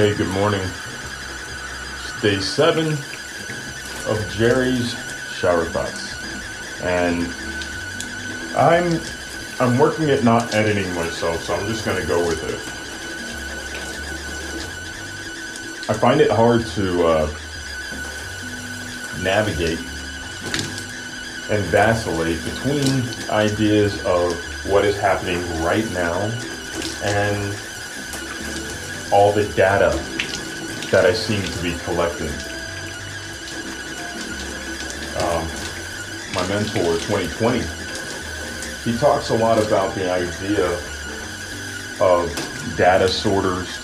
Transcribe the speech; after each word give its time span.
Hey, 0.00 0.14
good 0.14 0.28
morning. 0.28 0.62
It's 0.62 2.22
day 2.22 2.40
seven 2.40 2.92
of 4.08 4.26
Jerry's 4.30 4.94
shower 5.30 5.66
thoughts, 5.66 6.16
and 6.82 7.26
I'm 8.56 8.98
I'm 9.60 9.78
working 9.78 10.08
at 10.08 10.24
not 10.24 10.54
editing 10.54 10.90
myself, 10.94 11.44
so 11.44 11.54
I'm 11.54 11.66
just 11.66 11.84
gonna 11.84 12.06
go 12.06 12.26
with 12.26 12.42
it. 12.44 12.58
I 15.90 15.92
find 15.92 16.22
it 16.22 16.30
hard 16.30 16.64
to 16.68 17.06
uh, 17.06 17.26
navigate 19.22 19.80
and 21.50 21.62
vacillate 21.66 22.42
between 22.42 23.04
ideas 23.28 24.02
of 24.06 24.32
what 24.66 24.86
is 24.86 24.98
happening 24.98 25.42
right 25.62 25.92
now 25.92 26.16
and 27.04 27.54
all 29.12 29.32
the 29.32 29.44
data 29.54 29.90
that 30.90 31.04
I 31.04 31.12
seem 31.12 31.42
to 31.42 31.62
be 31.62 31.76
collecting. 31.84 32.30
Um, 35.22 35.46
my 36.34 36.46
mentor, 36.48 36.96
2020, 37.06 37.60
he 38.84 38.98
talks 38.98 39.30
a 39.30 39.34
lot 39.34 39.64
about 39.64 39.94
the 39.94 40.10
idea 40.10 40.66
of 42.00 42.74
data 42.76 43.08
sorters, 43.08 43.78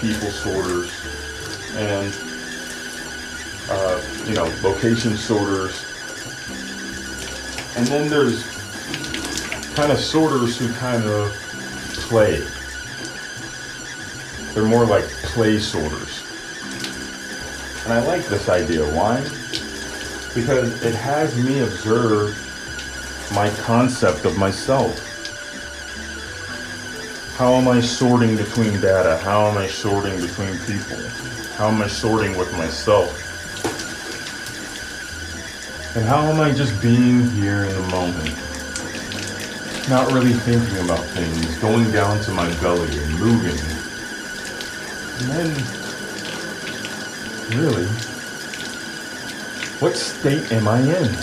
people 0.00 0.30
sorters, 0.30 0.90
and 1.74 2.14
uh, 3.70 4.02
you 4.26 4.34
know, 4.34 4.44
location 4.62 5.16
sorters. 5.16 5.84
And 7.76 7.86
then 7.86 8.08
there's 8.08 8.44
kind 9.74 9.92
of 9.92 9.98
sorters 9.98 10.58
who 10.58 10.72
kind 10.74 11.04
of 11.04 11.32
play. 12.08 12.42
They're 14.58 14.66
more 14.66 14.84
like 14.84 15.04
play 15.22 15.60
sorters. 15.60 16.24
And 17.84 17.92
I 17.92 18.04
like 18.04 18.24
this 18.26 18.48
idea. 18.48 18.82
Why? 18.92 19.20
Because 20.34 20.82
it 20.82 20.96
has 20.96 21.38
me 21.38 21.60
observe 21.60 22.34
my 23.32 23.50
concept 23.50 24.24
of 24.24 24.36
myself. 24.36 24.98
How 27.36 27.52
am 27.52 27.68
I 27.68 27.80
sorting 27.80 28.36
between 28.36 28.72
data? 28.80 29.18
How 29.18 29.46
am 29.46 29.56
I 29.56 29.68
sorting 29.68 30.20
between 30.20 30.58
people? 30.66 30.98
How 31.54 31.68
am 31.68 31.80
I 31.80 31.86
sorting 31.86 32.36
with 32.36 32.50
myself? 32.58 33.14
And 35.94 36.04
how 36.04 36.22
am 36.22 36.40
I 36.40 36.50
just 36.50 36.82
being 36.82 37.30
here 37.30 37.62
in 37.62 37.74
the 37.76 37.88
moment? 37.92 38.34
Not 39.88 40.10
really 40.12 40.32
thinking 40.32 40.84
about 40.84 41.04
things, 41.14 41.56
going 41.58 41.92
down 41.92 42.18
to 42.22 42.32
my 42.32 42.52
belly 42.60 42.98
and 42.98 43.20
moving. 43.20 43.77
And 45.20 45.30
then, 45.30 45.48
really, 47.58 47.86
what 49.80 49.96
state 49.96 50.52
am 50.52 50.68
I 50.68 50.80
in? 50.80 51.14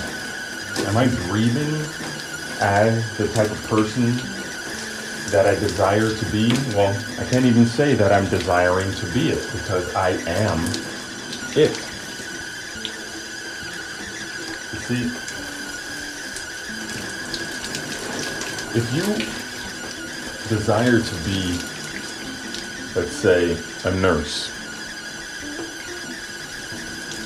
Am 0.87 0.97
I 0.97 1.07
breathing 1.27 1.73
as 2.59 3.17
the 3.17 3.27
type 3.29 3.51
of 3.51 3.67
person 3.67 4.15
that 5.31 5.45
I 5.45 5.55
desire 5.55 6.13
to 6.13 6.25
be? 6.31 6.51
Well, 6.75 6.95
I 7.19 7.25
can't 7.25 7.45
even 7.45 7.65
say 7.65 7.95
that 7.95 8.11
I'm 8.11 8.29
desiring 8.29 8.91
to 8.91 9.05
be 9.13 9.29
it 9.29 9.49
because 9.51 9.93
I 9.95 10.11
am 10.27 10.59
it. 11.55 11.75
You 14.73 14.79
see, 14.79 15.05
if 18.77 18.93
you 18.93 19.05
desire 20.49 20.99
to 20.99 21.15
be, 21.23 21.59
let's 22.95 23.11
say, 23.11 23.57
a 23.83 23.93
nurse, 23.95 24.49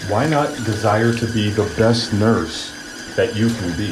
why 0.09 0.27
not 0.27 0.49
desire 0.65 1.13
to 1.13 1.27
be 1.27 1.52
the 1.52 1.71
best 1.77 2.11
nurse 2.13 2.73
that 3.15 3.35
you 3.35 3.49
can 3.49 3.77
be? 3.77 3.91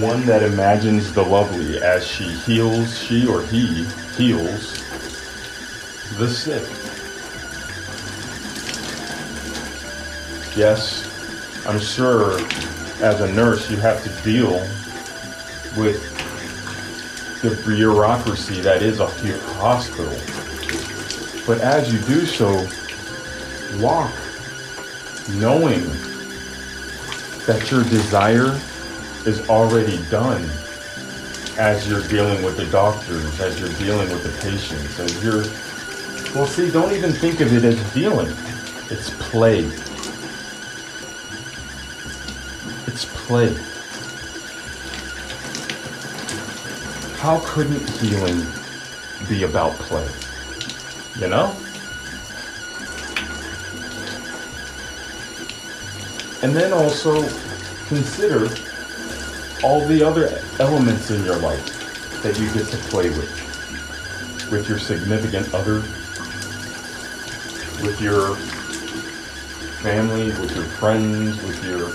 One 0.00 0.24
that 0.26 0.44
imagines 0.44 1.12
the 1.12 1.24
lovely 1.24 1.82
as 1.82 2.06
she 2.06 2.24
heals, 2.24 2.96
she 2.96 3.26
or 3.26 3.42
he 3.42 3.84
heals 4.16 4.78
the 6.16 6.28
sick. 6.28 6.62
Yes, 10.56 11.06
I'm 11.66 11.80
sure 11.80 12.38
as 13.02 13.20
a 13.20 13.32
nurse 13.32 13.68
you 13.68 13.78
have 13.78 14.02
to 14.04 14.22
deal 14.22 14.60
with 15.76 16.19
the 17.42 17.58
bureaucracy 17.66 18.60
that 18.60 18.82
is 18.82 19.00
a 19.00 19.06
hospital. 19.54 20.12
But 21.46 21.60
as 21.62 21.92
you 21.92 21.98
do 22.00 22.26
so, 22.26 22.66
walk 23.82 24.12
knowing 25.38 25.84
that 27.46 27.66
your 27.70 27.82
desire 27.84 28.60
is 29.26 29.48
already 29.48 29.98
done 30.10 30.42
as 31.58 31.88
you're 31.88 32.06
dealing 32.08 32.42
with 32.44 32.56
the 32.56 32.66
doctors, 32.66 33.40
as 33.40 33.58
you're 33.58 33.72
dealing 33.78 34.10
with 34.10 34.22
the 34.22 34.48
patients, 34.48 34.98
as 34.98 35.24
you're, 35.24 35.44
well, 36.34 36.46
see, 36.46 36.70
don't 36.70 36.92
even 36.92 37.12
think 37.12 37.40
of 37.40 37.52
it 37.52 37.64
as 37.64 37.94
dealing. 37.94 38.28
It's 38.90 39.10
play. 39.18 39.64
It's 42.86 43.04
play. 43.26 43.56
How 47.20 47.38
couldn't 47.44 47.86
healing 48.00 48.46
be 49.28 49.42
about 49.42 49.74
play? 49.74 50.08
You 51.18 51.28
know? 51.28 51.54
And 56.42 56.56
then 56.56 56.72
also 56.72 57.20
consider 57.88 58.48
all 59.62 59.86
the 59.86 60.02
other 60.02 60.40
elements 60.60 61.10
in 61.10 61.22
your 61.22 61.36
life 61.36 62.22
that 62.22 62.40
you 62.40 62.50
get 62.54 62.68
to 62.68 62.78
play 62.88 63.10
with. 63.10 64.48
With 64.50 64.66
your 64.66 64.78
significant 64.78 65.52
other, 65.52 65.80
with 67.84 68.00
your 68.00 68.34
family, 69.82 70.28
with 70.40 70.56
your 70.56 70.64
friends, 70.64 71.36
with 71.42 71.62
your 71.66 71.90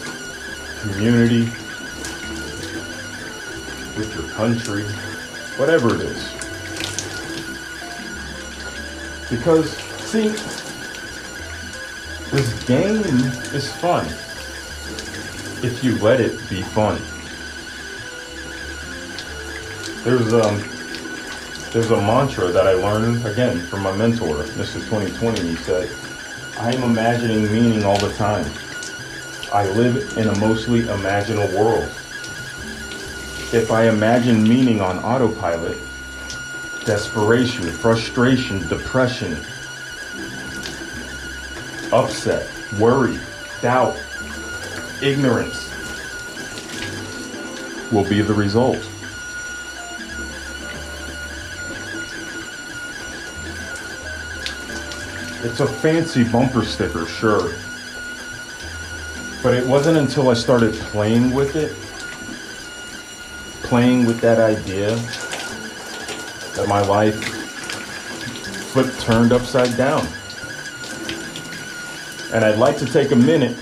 community, 0.81 1.45
with 3.97 4.13
your 4.13 4.29
country, 4.33 4.85
whatever 5.57 5.95
it 5.95 6.01
is. 6.01 6.31
Because, 9.29 9.75
see, 10.05 10.29
this 12.31 12.63
game 12.65 13.01
is 13.53 13.71
fun 13.77 14.05
if 15.63 15.83
you 15.83 15.97
let 15.99 16.19
it 16.19 16.37
be 16.49 16.61
fun. 16.61 17.01
There's 20.03 20.33
um 20.33 20.61
there's 21.71 21.91
a 21.91 21.97
mantra 21.97 22.51
that 22.51 22.67
I 22.67 22.73
learned 22.73 23.25
again 23.25 23.59
from 23.59 23.81
my 23.81 23.95
mentor, 23.95 24.35
Mr. 24.55 24.75
2020. 24.75 25.41
He 25.41 25.55
said, 25.55 25.89
I 26.57 26.73
am 26.73 26.83
imagining 26.83 27.51
meaning 27.51 27.83
all 27.83 27.97
the 27.97 28.13
time. 28.13 28.45
I 29.51 29.67
live 29.71 30.17
in 30.17 30.27
a 30.29 30.39
mostly 30.39 30.83
imaginal 30.83 31.51
world. 31.53 31.91
If 33.53 33.71
I 33.71 33.87
imagine 33.87 34.43
meaning 34.43 34.81
on 34.81 34.97
autopilot, 34.99 35.77
desperation, 36.85 37.63
frustration, 37.63 38.67
depression, 38.67 39.37
upset, 41.93 42.49
worry, 42.79 43.17
doubt, 43.61 43.95
ignorance 45.01 45.71
will 47.91 48.07
be 48.09 48.21
the 48.21 48.33
result. 48.33 48.77
It's 55.43 55.59
a 55.59 55.67
fancy 55.67 56.23
bumper 56.23 56.65
sticker, 56.65 57.05
sure. 57.05 57.53
But 59.43 59.53
it 59.53 59.65
wasn't 59.65 59.97
until 59.97 60.29
I 60.29 60.33
started 60.33 60.73
playing 60.73 61.31
with 61.31 61.55
it, 61.55 61.75
playing 63.65 64.05
with 64.05 64.21
that 64.21 64.39
idea, 64.39 64.95
that 66.55 66.67
my 66.67 66.81
life 66.81 67.15
flipped 68.71 68.99
turned 69.01 69.33
upside 69.33 69.75
down. 69.75 70.05
And 72.33 72.45
I'd 72.45 72.59
like 72.59 72.77
to 72.77 72.85
take 72.85 73.11
a 73.11 73.15
minute, 73.15 73.57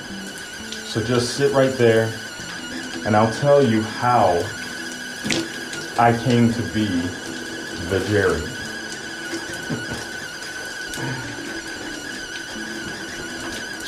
so 0.85 1.03
just 1.03 1.37
sit 1.37 1.53
right 1.53 1.73
there, 1.73 2.13
and 3.05 3.15
I'll 3.15 3.33
tell 3.33 3.63
you 3.63 3.81
how 3.81 4.31
I 5.97 6.17
came 6.23 6.51
to 6.51 6.61
be 6.73 6.87
the 7.89 8.03
Jerry. 8.09 8.41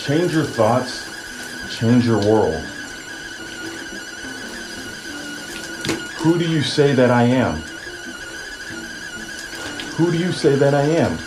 change 0.05 0.33
your 0.33 0.45
thoughts, 0.45 1.09
change 1.75 2.05
your 2.05 2.19
world. 2.19 2.63
Who 6.25 6.39
do 6.39 6.49
you 6.49 6.63
say 6.63 6.93
that 6.93 7.11
I 7.11 7.21
am? 7.21 7.57
Who 9.97 10.11
do 10.11 10.17
you 10.17 10.31
say 10.31 10.55
that 10.55 10.73
I 10.73 10.81
am? 10.81 11.19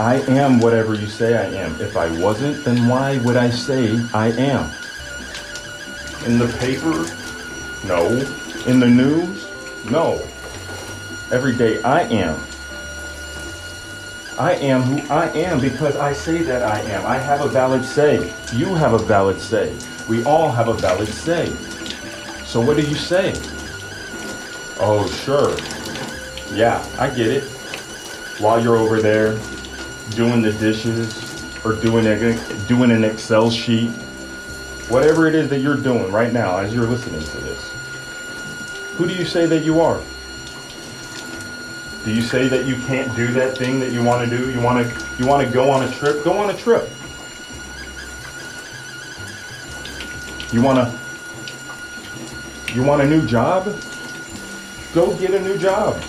I 0.00 0.22
am 0.32 0.58
whatever 0.58 0.94
you 0.94 1.06
say 1.06 1.36
I 1.36 1.44
am. 1.62 1.78
If 1.82 1.98
I 1.98 2.10
wasn't, 2.18 2.64
then 2.64 2.88
why 2.88 3.18
would 3.18 3.36
I 3.36 3.50
say 3.50 4.00
I 4.14 4.28
am? 4.28 4.70
In 6.24 6.38
the 6.38 6.48
paper? 6.60 7.04
No. 7.86 8.06
In 8.66 8.80
the 8.80 8.88
news? 8.88 9.46
No. 9.90 10.14
Every 11.30 11.54
day 11.54 11.82
I 11.82 12.04
am. 12.04 12.40
I 14.38 14.54
am 14.54 14.80
who 14.80 15.12
I 15.12 15.28
am 15.32 15.60
because 15.60 15.94
I 15.96 16.14
say 16.14 16.38
that 16.42 16.62
I 16.62 16.80
am. 16.80 17.04
I 17.04 17.18
have 17.18 17.42
a 17.42 17.48
valid 17.48 17.84
say. 17.84 18.32
You 18.54 18.74
have 18.74 18.94
a 18.94 18.98
valid 18.98 19.38
say. 19.38 19.76
We 20.08 20.24
all 20.24 20.50
have 20.50 20.68
a 20.68 20.74
valid 20.74 21.08
say. 21.08 21.54
So 22.48 22.62
what 22.62 22.78
do 22.78 22.82
you 22.82 22.94
say? 22.94 23.34
Oh, 24.80 25.06
sure. 25.22 25.54
Yeah, 26.56 26.82
I 26.98 27.10
get 27.10 27.26
it. 27.26 27.44
While 28.40 28.58
you're 28.58 28.78
over 28.78 29.02
there 29.02 29.38
doing 30.16 30.40
the 30.40 30.54
dishes 30.54 31.12
or 31.62 31.74
doing 31.74 32.06
a, 32.06 32.66
doing 32.66 32.90
an 32.90 33.04
Excel 33.04 33.50
sheet, 33.50 33.90
whatever 34.88 35.28
it 35.28 35.34
is 35.34 35.50
that 35.50 35.58
you're 35.58 35.76
doing 35.76 36.10
right 36.10 36.32
now 36.32 36.56
as 36.56 36.72
you're 36.72 36.86
listening 36.86 37.20
to 37.20 37.36
this, 37.36 37.70
who 38.96 39.06
do 39.06 39.12
you 39.12 39.26
say 39.26 39.44
that 39.44 39.62
you 39.62 39.82
are? 39.82 40.00
Do 42.06 42.14
you 42.14 42.22
say 42.22 42.48
that 42.48 42.64
you 42.64 42.76
can't 42.86 43.14
do 43.14 43.26
that 43.32 43.58
thing 43.58 43.78
that 43.80 43.92
you 43.92 44.02
want 44.02 44.26
to 44.26 44.38
do? 44.38 44.50
You 44.50 44.62
want 44.62 44.88
to 44.88 45.06
you 45.18 45.26
want 45.26 45.46
to 45.46 45.52
go 45.52 45.70
on 45.70 45.86
a 45.86 45.92
trip? 45.92 46.24
Go 46.24 46.38
on 46.38 46.48
a 46.48 46.56
trip. 46.56 46.88
You 50.50 50.62
want 50.62 50.78
to 50.78 51.07
you 52.74 52.82
want 52.82 53.02
a 53.02 53.06
new 53.06 53.26
job? 53.26 53.64
Go 54.94 55.16
get 55.16 55.34
a 55.34 55.40
new 55.40 55.58
job 55.58 56.02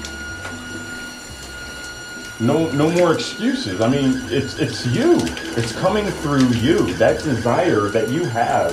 no 2.40 2.72
no 2.72 2.90
more 2.92 3.14
excuses. 3.14 3.82
I 3.82 3.90
mean, 3.90 4.14
it's 4.26 4.58
it's 4.60 4.86
you. 4.86 5.18
It's 5.58 5.74
coming 5.74 6.06
through 6.06 6.48
you. 6.50 6.94
That 6.94 7.22
desire 7.24 7.90
that 7.90 8.10
you 8.10 8.26
have 8.26 8.72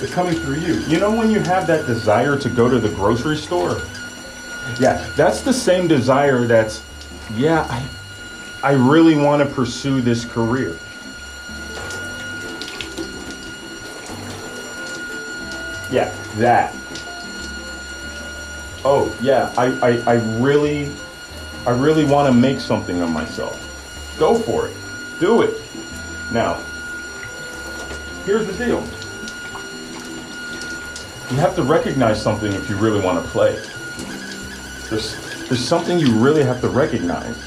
is 0.00 0.12
coming 0.12 0.34
through 0.34 0.56
you. 0.56 0.74
You 0.80 1.00
know 1.00 1.10
when 1.10 1.30
you 1.30 1.40
have 1.40 1.66
that 1.68 1.86
desire 1.86 2.36
to 2.38 2.48
go 2.50 2.68
to 2.68 2.78
the 2.78 2.90
grocery 2.90 3.36
store? 3.36 3.80
Yeah, 4.78 5.10
that's 5.16 5.40
the 5.40 5.52
same 5.52 5.88
desire 5.88 6.44
that's 6.46 6.82
yeah, 7.34 7.66
I 7.70 7.88
I 8.62 8.72
really 8.72 9.16
want 9.16 9.46
to 9.46 9.54
pursue 9.54 10.00
this 10.00 10.24
career. 10.24 10.76
Yeah, 15.90 16.14
that. 16.36 16.74
Oh, 18.84 19.16
yeah, 19.22 19.52
I, 19.56 19.66
I, 19.80 20.02
I 20.06 20.14
really 20.40 20.92
I 21.64 21.70
really 21.70 22.04
want 22.04 22.26
to 22.26 22.32
make 22.32 22.58
something 22.58 23.00
of 23.02 23.10
myself. 23.10 23.56
Go 24.18 24.36
for 24.36 24.66
it. 24.66 24.74
Do 25.20 25.42
it. 25.42 25.54
Now, 26.32 26.54
here's 28.24 28.48
the 28.48 28.52
deal. 28.54 28.80
You 31.30 31.36
have 31.38 31.54
to 31.54 31.62
recognize 31.62 32.20
something 32.20 32.52
if 32.52 32.68
you 32.68 32.76
really 32.76 33.00
want 33.00 33.24
to 33.24 33.30
play. 33.30 33.52
There's, 34.90 35.48
there's 35.48 35.64
something 35.64 36.00
you 36.00 36.12
really 36.18 36.42
have 36.42 36.60
to 36.62 36.68
recognize. 36.68 37.38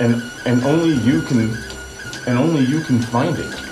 And, 0.00 0.22
and 0.46 0.64
only 0.64 0.94
you 0.94 1.20
can 1.22 1.54
and 2.26 2.38
only 2.38 2.64
you 2.64 2.80
can 2.80 3.00
find 3.00 3.36
it. 3.38 3.71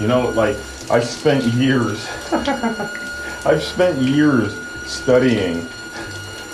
You 0.00 0.06
know, 0.06 0.30
like 0.30 0.56
I've 0.90 1.04
spent 1.04 1.44
years, 1.44 2.08
I've 2.32 3.62
spent 3.62 3.98
years 3.98 4.58
studying 4.86 5.68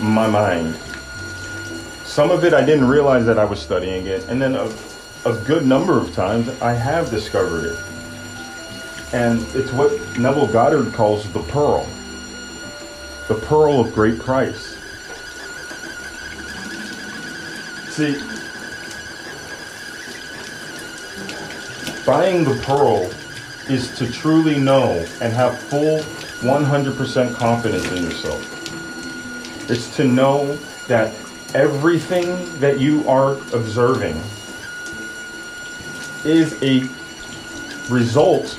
my 0.01 0.27
mind. 0.27 0.75
Some 2.05 2.33
of 2.33 2.45
it 2.45 2.53
I 2.53 2.65
didn't 2.65 2.89
realize 2.89 3.25
that 3.27 3.39
I 3.39 3.45
was 3.45 3.63
studying 3.63 4.09
it, 4.09 4.27
and 4.29 4.43
then 4.43 4.57
a, 4.57 4.69
a 5.25 5.41
good 5.45 5.65
number 5.65 5.97
of 5.97 6.13
times 6.13 6.49
I 6.61 6.73
have 6.73 7.09
discovered 7.09 7.67
it. 7.67 7.79
And 9.15 9.41
it's 9.55 9.73
what 9.73 9.93
Neville 10.19 10.49
Goddard 10.49 10.93
calls 10.93 11.33
the 11.33 11.43
pearl, 11.45 11.87
the 13.29 13.37
pearl 13.47 13.79
of 13.79 13.95
great 13.95 14.19
price. 14.19 14.75
See, 17.91 18.19
buying 22.05 22.43
the 22.43 22.61
pearl 22.65 23.09
is 23.69 23.97
to 23.99 24.11
truly 24.11 24.59
know 24.59 25.05
and 25.21 25.33
have 25.33 25.59
full 25.59 25.99
100% 26.41 27.35
confidence 27.35 27.91
in 27.93 28.03
yourself. 28.03 29.71
It's 29.71 29.95
to 29.97 30.05
know 30.05 30.57
that 30.87 31.13
everything 31.55 32.27
that 32.61 32.79
you 32.79 33.09
are 33.09 33.33
observing 33.53 34.21
is 36.25 36.61
a 36.63 36.89
result 37.93 38.59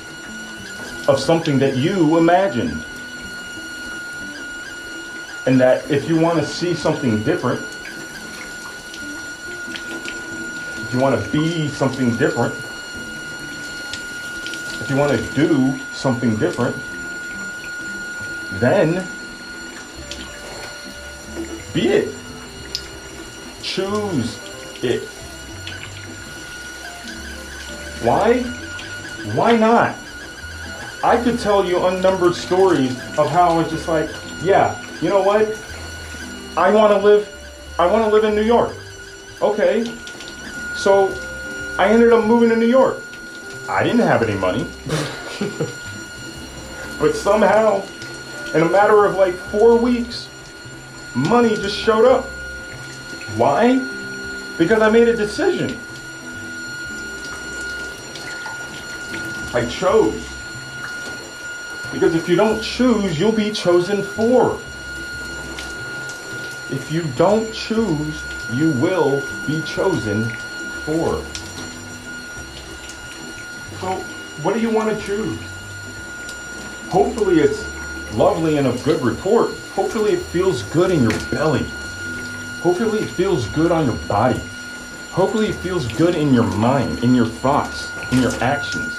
of 1.08 1.18
something 1.18 1.58
that 1.58 1.76
you 1.76 2.18
imagined. 2.18 2.84
And 5.46 5.58
that 5.60 5.90
if 5.90 6.08
you 6.08 6.18
want 6.20 6.38
to 6.38 6.44
see 6.44 6.74
something 6.74 7.22
different, 7.22 7.62
if 10.82 10.90
you 10.92 10.98
want 10.98 11.22
to 11.22 11.30
be 11.30 11.68
something 11.68 12.16
different, 12.16 12.54
if 14.88 14.94
you 14.94 15.00
want 15.00 15.12
to 15.12 15.34
do 15.34 15.78
something 15.92 16.34
different, 16.38 16.74
then 18.58 19.06
be 21.74 21.88
it. 21.88 22.14
Choose 23.62 24.38
it. 24.82 25.02
Why? 28.02 28.40
Why 29.34 29.56
not? 29.56 29.94
I 31.04 31.22
could 31.22 31.38
tell 31.38 31.66
you 31.66 31.84
unnumbered 31.84 32.34
stories 32.34 32.98
of 33.18 33.28
how 33.30 33.50
I 33.50 33.58
was 33.58 33.70
just 33.70 33.88
like, 33.88 34.08
yeah, 34.42 34.82
you 35.02 35.10
know 35.10 35.20
what? 35.22 35.48
I 36.56 36.70
want 36.70 36.94
to 36.94 36.98
live 36.98 37.28
I 37.78 37.86
want 37.86 38.06
to 38.06 38.10
live 38.10 38.24
in 38.24 38.34
New 38.34 38.42
York. 38.42 38.74
Okay. 39.42 39.84
So 40.76 41.08
I 41.78 41.90
ended 41.90 42.10
up 42.10 42.24
moving 42.24 42.48
to 42.48 42.56
New 42.56 42.64
York. 42.64 43.02
I 43.68 43.84
didn't 43.84 44.00
have 44.00 44.22
any 44.22 44.34
money. 44.34 44.66
but 46.98 47.14
somehow, 47.14 47.82
in 48.54 48.62
a 48.62 48.68
matter 48.68 49.04
of 49.04 49.16
like 49.16 49.34
four 49.34 49.76
weeks, 49.76 50.28
money 51.14 51.54
just 51.54 51.76
showed 51.76 52.06
up. 52.06 52.24
Why? 53.36 53.78
Because 54.56 54.80
I 54.80 54.88
made 54.88 55.06
a 55.08 55.14
decision. 55.14 55.78
I 59.52 59.66
chose. 59.66 60.26
Because 61.92 62.14
if 62.14 62.26
you 62.26 62.36
don't 62.36 62.62
choose, 62.62 63.20
you'll 63.20 63.32
be 63.32 63.50
chosen 63.52 64.02
for. 64.02 64.54
If 66.70 66.90
you 66.90 67.02
don't 67.16 67.52
choose, 67.52 68.22
you 68.52 68.70
will 68.72 69.22
be 69.46 69.60
chosen 69.62 70.24
for. 70.84 71.22
So, 73.80 73.94
what 74.42 74.54
do 74.54 74.60
you 74.60 74.70
want 74.70 74.90
to 74.90 75.06
choose? 75.06 75.38
Hopefully, 76.90 77.38
it's 77.38 77.64
lovely 78.14 78.56
and 78.56 78.66
of 78.66 78.82
good 78.82 79.00
report. 79.02 79.50
Hopefully, 79.74 80.12
it 80.12 80.20
feels 80.20 80.64
good 80.64 80.90
in 80.90 81.00
your 81.00 81.16
belly. 81.30 81.64
Hopefully, 82.60 83.00
it 83.00 83.08
feels 83.08 83.46
good 83.48 83.70
on 83.70 83.84
your 83.84 83.96
body. 84.08 84.40
Hopefully, 85.12 85.48
it 85.48 85.54
feels 85.54 85.86
good 85.92 86.16
in 86.16 86.34
your 86.34 86.46
mind, 86.56 87.04
in 87.04 87.14
your 87.14 87.26
thoughts, 87.26 87.92
in 88.10 88.20
your 88.20 88.34
actions. 88.42 88.96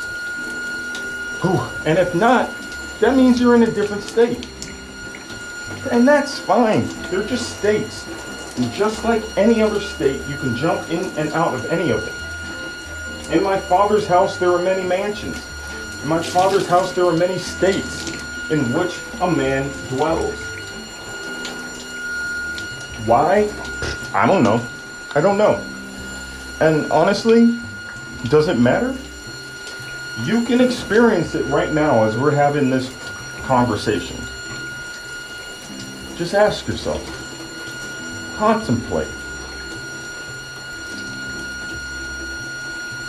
Whew. 1.42 1.60
And 1.86 1.98
if 1.98 2.16
not, 2.16 2.50
that 3.02 3.18
means 3.18 3.40
you're 3.42 3.56
in 3.56 3.64
a 3.64 3.72
different 3.72 4.04
state. 4.04 4.48
And 5.92 6.08
that's 6.08 6.40
fine. 6.40 6.88
They're 7.10 7.24
just 7.24 7.58
states. 7.58 8.08
And 8.58 8.72
just 8.72 9.04
like 9.04 9.24
any 9.38 9.62
other 9.62 9.82
state, 9.82 10.22
you 10.28 10.38
can 10.38 10.56
jump 10.56 10.90
in 10.90 11.06
and 11.18 11.34
out 11.34 11.54
of 11.54 11.66
any 11.66 11.92
of 11.92 12.06
them. 12.06 12.19
In 13.32 13.44
my 13.44 13.60
father's 13.60 14.08
house 14.08 14.38
there 14.38 14.52
are 14.52 14.62
many 14.62 14.84
mansions. 14.84 15.38
In 16.02 16.10
my 16.10 16.22
father's 16.22 16.68
house 16.68 16.94
there 16.94 17.06
are 17.06 17.16
many 17.16 17.38
states 17.38 18.10
in 18.50 18.74
which 18.74 19.00
a 19.22 19.30
man 19.30 19.70
dwells. 19.90 20.34
Why? 23.06 23.48
I 24.16 24.26
don't 24.26 24.42
know. 24.42 24.66
I 25.14 25.22
don't 25.22 25.38
know. 25.38 25.64
And 26.60 26.92
honestly, 26.92 27.60
does 28.26 28.48
it 28.48 28.58
matter? 28.58 28.96
You 30.24 30.44
can 30.44 30.60
experience 30.60 31.36
it 31.36 31.46
right 31.46 31.72
now 31.72 32.04
as 32.06 32.18
we're 32.18 32.32
having 32.32 32.72
this 32.72 32.90
conversation. 33.44 34.18
Just 36.18 36.34
ask 36.34 36.68
yourself. 36.68 37.06
Contemplate. 38.38 39.08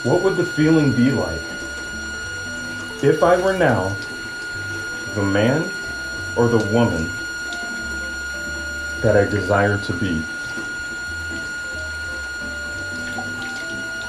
What 0.02 0.22
would 0.22 0.36
the 0.36 0.46
feeling 0.46 0.92
be 0.92 1.10
like 1.10 1.42
If 3.02 3.22
I 3.22 3.36
were 3.36 3.52
now 3.52 3.94
the 5.14 5.22
man 5.22 5.70
or 6.36 6.48
the 6.48 6.58
woman 6.58 7.10
that 9.02 9.16
I 9.16 9.24
desire 9.24 9.76
to 9.78 9.92
be, 9.92 10.20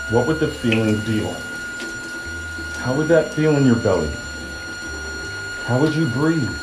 what 0.10 0.28
would 0.28 0.40
the 0.40 0.48
feeling 0.48 1.00
be 1.02 1.22
like? 1.22 1.42
How 2.78 2.94
would 2.94 3.08
that 3.08 3.34
feel 3.34 3.58
in 3.58 3.66
your 3.66 3.76
belly? 3.76 4.12
How 5.66 5.80
would 5.80 5.96
you 5.96 6.06
breathe? 6.06 6.56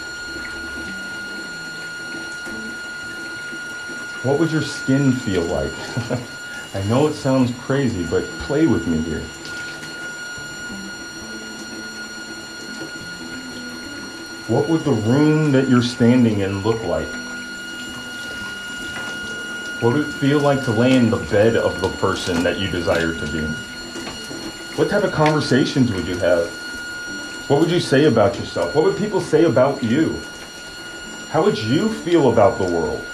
What 4.22 4.38
would 4.38 4.52
your 4.52 4.62
skin 4.62 5.12
feel 5.12 5.42
like? 5.42 5.72
I 6.74 6.82
know 6.82 7.06
it 7.06 7.14
sounds 7.14 7.50
crazy, 7.60 8.04
but 8.04 8.24
play 8.40 8.66
with 8.66 8.86
me 8.86 8.98
here. 8.98 9.22
What 14.48 14.68
would 14.68 14.82
the 14.82 14.92
room 14.92 15.50
that 15.52 15.68
you're 15.68 15.82
standing 15.82 16.40
in 16.40 16.62
look 16.62 16.82
like? 16.84 17.08
What 19.80 19.94
would 19.94 20.08
it 20.08 20.12
feel 20.12 20.40
like 20.40 20.64
to 20.64 20.72
lay 20.72 20.94
in 20.94 21.08
the 21.08 21.16
bed 21.16 21.56
of 21.56 21.80
the 21.80 21.88
person 21.88 22.42
that 22.42 22.58
you 22.58 22.68
desire 22.68 23.14
to 23.14 23.26
be? 23.32 23.40
What 24.76 24.90
type 24.90 25.04
of 25.04 25.12
conversations 25.12 25.90
would 25.92 26.06
you 26.06 26.18
have? 26.18 26.48
What 27.48 27.60
would 27.60 27.70
you 27.70 27.80
say 27.80 28.04
about 28.04 28.38
yourself? 28.38 28.74
What 28.74 28.84
would 28.84 28.98
people 28.98 29.20
say 29.22 29.44
about 29.44 29.82
you? 29.82 30.20
How 31.30 31.42
would 31.42 31.58
you 31.58 31.92
feel 31.92 32.30
about 32.30 32.58
the 32.58 32.64
world? 32.64 33.04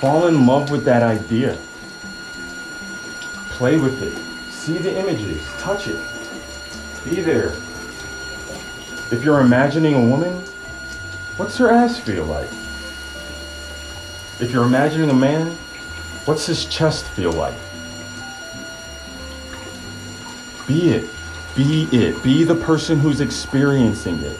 Fall 0.00 0.26
in 0.26 0.46
love 0.46 0.70
with 0.70 0.84
that 0.84 1.02
idea. 1.02 1.56
Play 3.50 3.78
with 3.78 4.02
it. 4.02 4.14
See 4.52 4.76
the 4.76 4.98
images. 4.98 5.42
Touch 5.58 5.88
it. 5.88 5.98
Be 7.04 7.22
there. 7.22 7.52
If 9.10 9.22
you're 9.24 9.40
imagining 9.40 9.94
a 9.94 10.06
woman, 10.06 10.34
what's 11.38 11.56
her 11.56 11.70
ass 11.70 11.98
feel 11.98 12.24
like? 12.24 12.50
If 14.38 14.50
you're 14.52 14.64
imagining 14.64 15.08
a 15.08 15.14
man, 15.14 15.52
what's 16.26 16.44
his 16.44 16.66
chest 16.66 17.06
feel 17.06 17.32
like? 17.32 17.54
Be 20.66 20.90
it. 20.90 21.10
Be 21.54 21.84
it. 21.92 22.22
Be 22.22 22.44
the 22.44 22.54
person 22.54 22.98
who's 22.98 23.22
experiencing 23.22 24.18
it. 24.20 24.38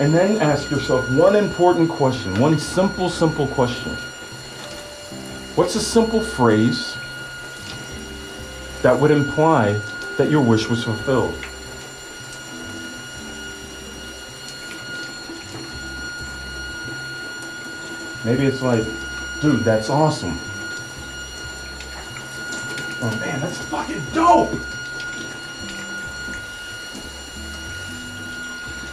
And 0.00 0.14
then 0.14 0.40
ask 0.40 0.70
yourself 0.70 1.10
one 1.10 1.36
important 1.36 1.90
question, 1.90 2.34
one 2.40 2.58
simple, 2.58 3.10
simple 3.10 3.46
question. 3.46 3.92
What's 5.56 5.74
a 5.74 5.80
simple 5.80 6.22
phrase 6.22 6.96
that 8.80 8.98
would 8.98 9.10
imply 9.10 9.78
that 10.16 10.30
your 10.30 10.40
wish 10.40 10.70
was 10.70 10.84
fulfilled? 10.84 11.34
Maybe 18.24 18.46
it's 18.46 18.62
like, 18.62 18.84
dude, 19.42 19.60
that's 19.60 19.90
awesome. 19.90 20.38
Oh 23.02 23.18
man, 23.20 23.38
that's 23.40 23.58
fucking 23.66 24.02
dope. 24.14 24.52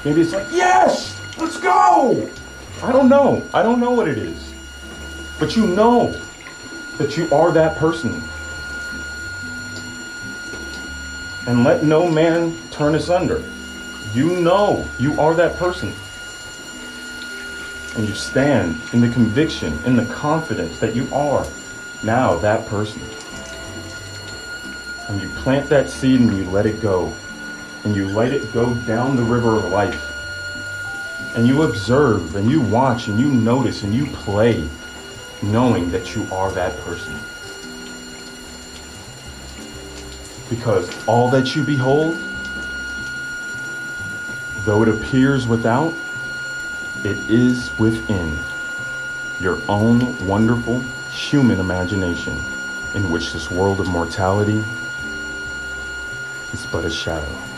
Maybe 0.07 0.21
it's 0.21 0.31
like, 0.31 0.47
yes, 0.53 1.19
let's 1.37 1.59
go. 1.59 2.29
I 2.81 2.93
don't 2.93 3.09
know. 3.09 3.43
I 3.53 3.61
don't 3.61 3.81
know 3.81 3.91
what 3.91 4.07
it 4.07 4.17
is. 4.17 4.53
But 5.37 5.57
you 5.57 5.67
know 5.67 6.11
that 6.97 7.17
you 7.17 7.29
are 7.35 7.51
that 7.51 7.75
person. 7.75 8.23
And 11.45 11.65
let 11.65 11.83
no 11.83 12.09
man 12.09 12.55
turn 12.71 12.95
us 12.95 13.09
under. 13.09 13.43
You 14.13 14.39
know 14.39 14.87
you 14.97 15.19
are 15.19 15.33
that 15.33 15.57
person. 15.57 15.93
And 17.97 18.07
you 18.07 18.15
stand 18.15 18.79
in 18.93 19.01
the 19.01 19.09
conviction, 19.09 19.77
in 19.83 19.97
the 19.97 20.05
confidence 20.05 20.79
that 20.79 20.95
you 20.95 21.13
are 21.13 21.45
now 22.01 22.37
that 22.37 22.65
person 22.67 23.01
and 25.09 25.21
you 25.21 25.27
plant 25.39 25.67
that 25.67 25.89
seed 25.89 26.21
and 26.21 26.33
you 26.37 26.49
let 26.49 26.65
it 26.65 26.81
go. 26.81 27.13
And 27.87 27.95
you 27.95 28.09
let 28.09 28.33
it 28.33 28.51
go 28.51 28.73
down 28.85 29.15
the 29.15 29.23
river 29.23 29.55
of 29.55 29.63
life. 29.63 30.11
And 31.37 31.47
you 31.47 31.63
observe 31.63 32.35
and 32.35 32.51
you 32.51 32.59
watch 32.59 33.07
and 33.07 33.17
you 33.17 33.29
notice 33.31 33.83
and 33.83 33.95
you 33.95 34.07
play 34.07 34.67
knowing 35.41 35.89
that 35.91 36.13
you 36.13 36.27
are 36.29 36.51
that 36.51 36.77
person. 36.79 37.17
Because 40.49 41.07
all 41.07 41.29
that 41.29 41.55
you 41.55 41.63
behold, 41.63 42.17
though 44.65 44.83
it 44.83 44.89
appears 44.89 45.47
without, 45.47 45.93
it 47.05 47.17
is 47.29 47.71
within 47.79 48.37
your 49.39 49.61
own 49.69 50.27
wonderful 50.27 50.81
human 51.09 51.61
imagination 51.61 52.37
in 52.95 53.09
which 53.09 53.31
this 53.31 53.49
world 53.49 53.79
of 53.79 53.87
mortality 53.87 54.61
is 56.51 56.65
but 56.69 56.83
a 56.83 56.89
shadow. 56.89 57.56